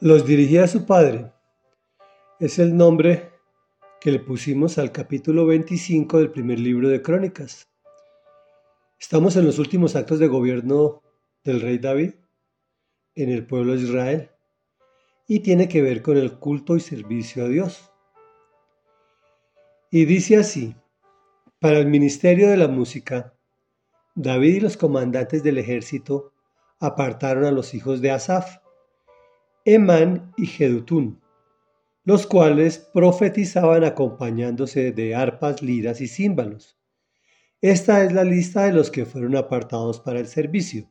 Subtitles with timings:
[0.00, 1.32] Los dirigía su padre.
[2.38, 3.32] Es el nombre
[3.98, 7.66] que le pusimos al capítulo 25 del primer libro de Crónicas.
[9.00, 11.00] Estamos en los últimos actos de gobierno
[11.44, 12.12] del rey David
[13.14, 14.30] en el pueblo de Israel
[15.26, 17.90] y tiene que ver con el culto y servicio a Dios.
[19.90, 20.76] Y dice así,
[21.58, 23.32] para el ministerio de la música,
[24.14, 26.34] David y los comandantes del ejército
[26.80, 28.58] apartaron a los hijos de Asaf,
[29.68, 31.20] Emán y Jedutún,
[32.04, 36.78] los cuales profetizaban acompañándose de arpas, liras y címbalos.
[37.60, 40.88] Esta es la lista de los que fueron apartados para el servicio.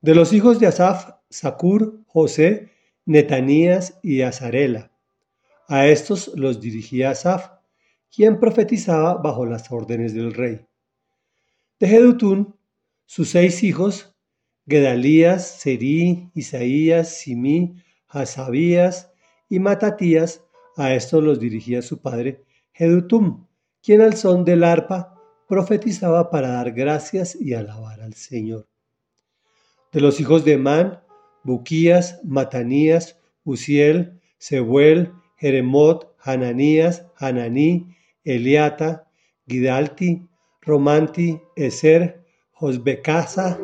[0.00, 2.72] De los hijos de Asaf, Sacur, José,
[3.06, 4.90] Netanías y Azarela.
[5.68, 7.48] A estos los dirigía Asaf,
[8.10, 10.66] quien profetizaba bajo las órdenes del rey.
[11.78, 12.56] De Jedutún,
[13.06, 14.11] sus seis hijos,
[14.66, 17.74] Gedalías, Serí, Isaías, Simí,
[18.08, 19.12] Hasabías
[19.48, 20.44] y Matatías,
[20.76, 23.46] a estos los dirigía su padre Jedutum,
[23.82, 25.14] quien al son del arpa
[25.46, 28.66] profetizaba para dar gracias y alabar al Señor.
[29.92, 31.02] De los hijos de Man,
[31.44, 37.94] Buquías, Matanías, Uziel, Sebuel, Jeremot, Hananías, Hananí,
[38.24, 39.08] Eliata,
[39.46, 40.26] Gidalti,
[40.62, 43.58] Romanti, Eser, Josbecasa,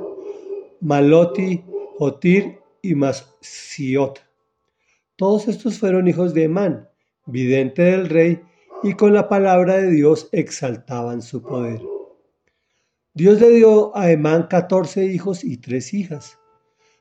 [0.80, 1.64] Maloti,
[1.98, 4.22] Jotir y Masiot.
[5.16, 6.88] Todos estos fueron hijos de Emán,
[7.26, 8.40] vidente del rey,
[8.84, 11.82] y con la palabra de Dios exaltaban su poder.
[13.12, 16.38] Dios le dio a Emán catorce hijos y tres hijas.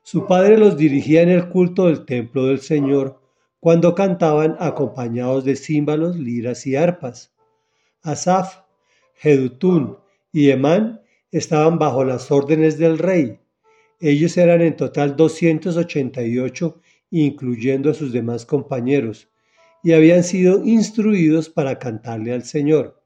[0.02, 3.20] Su padre los dirigía en el culto del templo del Señor,
[3.60, 7.32] cuando cantaban acompañados de címbalos, liras y arpas.
[8.02, 8.62] Asaf,
[9.14, 9.98] Jedutún
[10.32, 13.38] y Emán estaban bajo las órdenes del rey.
[14.00, 19.28] Ellos eran en total 288, incluyendo a sus demás compañeros,
[19.82, 23.02] y habían sido instruidos para cantarle al Señor.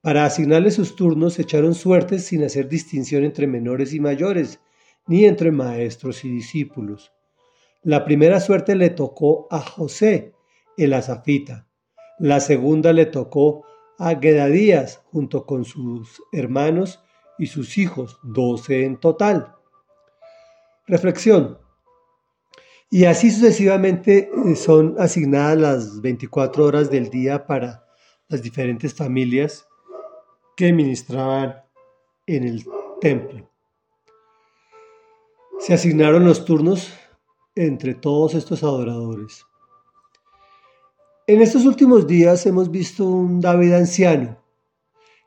[0.00, 4.60] Para asignarle sus turnos echaron suertes sin hacer distinción entre menores y mayores,
[5.06, 7.12] ni entre maestros y discípulos.
[7.82, 10.34] La primera suerte le tocó a José,
[10.76, 11.66] el azafita.
[12.18, 13.64] La segunda le tocó
[13.98, 17.00] a Gedadías, junto con sus hermanos
[17.38, 19.56] y sus hijos, doce en total.
[20.90, 21.56] Reflexión.
[22.90, 27.86] Y así sucesivamente eh, son asignadas las 24 horas del día para
[28.26, 29.68] las diferentes familias
[30.56, 31.62] que ministraban
[32.26, 32.66] en el
[33.00, 33.48] templo.
[35.60, 36.92] Se asignaron los turnos
[37.54, 39.46] entre todos estos adoradores.
[41.28, 44.42] En estos últimos días hemos visto un David anciano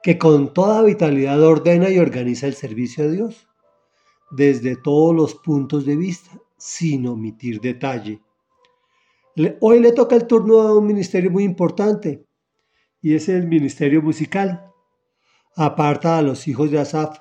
[0.01, 3.47] que con toda vitalidad ordena y organiza el servicio a Dios
[4.35, 8.21] desde todos los puntos de vista, sin omitir detalle.
[9.61, 12.25] Hoy le toca el turno a un ministerio muy importante,
[13.01, 14.71] y es el ministerio musical.
[15.55, 17.19] Aparta a los hijos de Asaf,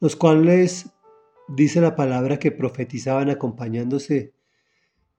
[0.00, 0.90] los cuales
[1.48, 4.34] dice la palabra que profetizaban acompañándose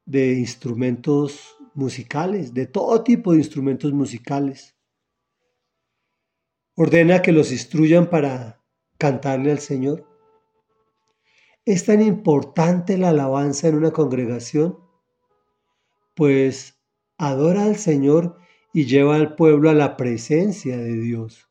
[0.05, 4.75] de instrumentos musicales, de todo tipo de instrumentos musicales.
[6.75, 8.61] Ordena que los instruyan para
[8.97, 10.14] cantarle al Señor.
[11.65, 14.77] ¿Es tan importante la alabanza en una congregación?
[16.13, 16.79] Pues
[17.17, 18.37] adora al Señor
[18.71, 21.49] y lleva al pueblo a la presencia de Dios.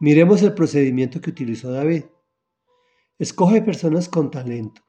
[0.00, 2.06] Miremos el procedimiento que utilizó David.
[3.16, 4.82] Escoge personas con talento,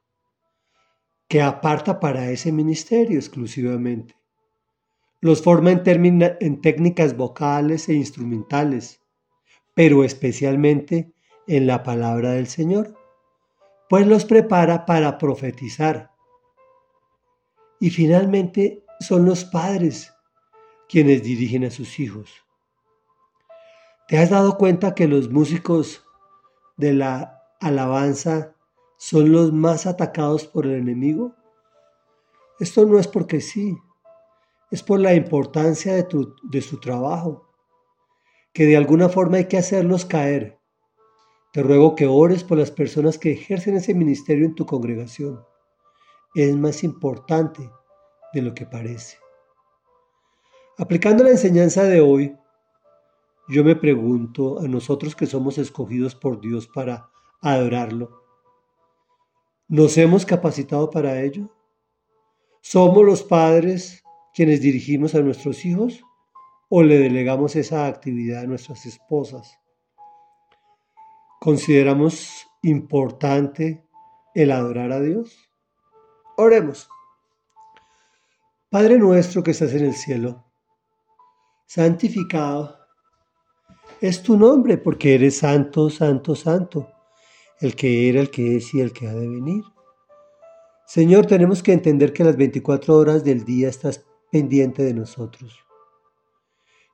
[1.28, 4.16] que aparta para ese ministerio exclusivamente.
[5.22, 9.02] Los forma en, en técnicas vocales e instrumentales,
[9.76, 11.14] pero especialmente
[11.46, 13.05] en la palabra del Señor
[13.90, 16.12] pues los prepara para profetizar.
[17.80, 20.14] Y finalmente son los padres
[20.88, 22.46] quienes dirigen a sus hijos.
[24.08, 26.06] ¿Te has dado cuenta que los músicos
[26.78, 28.56] de la alabanza
[28.98, 31.36] son los más atacados por el enemigo?
[32.60, 33.78] Esto no es porque sí,
[34.72, 37.50] es por la importancia de, su trabajo,
[38.54, 40.60] que de alguna forma hay que hacerlos caer
[41.56, 45.40] te ruego que ores por las personas que ejercen ese ministerio en tu congregación.
[46.34, 47.72] Es más importante
[48.34, 49.16] de lo que parece.
[50.78, 52.36] Aplicando la enseñanza de hoy,
[53.48, 57.10] yo me pregunto a nosotros que somos escogidos por Dios para
[57.40, 58.22] adorarlo,
[59.70, 61.50] ¿nos hemos capacitado para ello?
[62.60, 64.04] ¿Somos los padres
[64.34, 66.04] quienes dirigimos a nuestros hijos
[66.68, 69.58] o le delegamos esa actividad a nuestras esposas?
[71.46, 73.86] ¿Consideramos importante
[74.34, 75.48] el adorar a Dios?
[76.38, 76.90] Oremos.
[78.68, 80.44] Padre nuestro que estás en el cielo,
[81.68, 82.80] santificado
[84.02, 86.90] es tu nombre, porque eres santo, santo, santo,
[87.62, 89.64] el que era, el que es y el que ha de venir.
[90.88, 95.60] Señor, tenemos que entender que las 24 horas del día estás pendiente de nosotros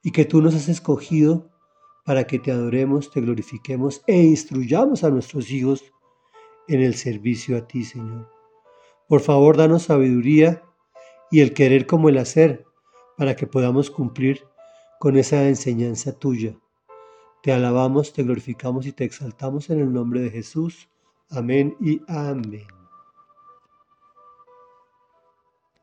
[0.03, 1.50] y que tú nos has escogido
[2.05, 5.83] para que te adoremos, te glorifiquemos e instruyamos a nuestros hijos
[6.67, 8.29] en el servicio a ti, Señor.
[9.07, 10.63] Por favor, danos sabiduría
[11.29, 12.65] y el querer como el hacer
[13.17, 14.43] para que podamos cumplir
[14.99, 16.57] con esa enseñanza tuya.
[17.43, 20.89] Te alabamos, te glorificamos y te exaltamos en el nombre de Jesús.
[21.29, 22.80] Amén y amén.